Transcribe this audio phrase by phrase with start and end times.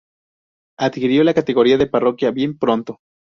[0.79, 2.97] Adquirió la categoría de parroquia bien pronto.